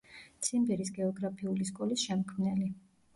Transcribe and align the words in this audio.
ციმბირის 0.45 0.87
გეოგრაფიული 0.95 1.67
სკოლის 1.71 2.07
შემქმნელი. 2.09 2.67